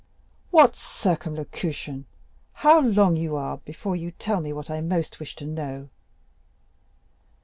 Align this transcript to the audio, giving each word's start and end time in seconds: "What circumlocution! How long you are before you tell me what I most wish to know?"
"What 0.49 0.75
circumlocution! 0.75 2.05
How 2.53 2.79
long 2.79 3.17
you 3.17 3.35
are 3.35 3.57
before 3.57 3.95
you 3.95 4.09
tell 4.09 4.41
me 4.41 4.51
what 4.51 4.71
I 4.71 4.81
most 4.81 5.19
wish 5.19 5.35
to 5.35 5.45
know?" 5.45 5.89